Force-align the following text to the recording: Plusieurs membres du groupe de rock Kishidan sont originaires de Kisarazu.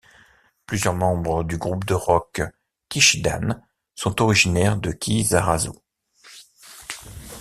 Plusieurs 0.65 0.95
membres 0.95 1.43
du 1.43 1.59
groupe 1.59 1.85
de 1.85 1.93
rock 1.93 2.41
Kishidan 2.89 3.61
sont 3.93 4.19
originaires 4.19 4.77
de 4.77 4.91
Kisarazu. 4.91 5.69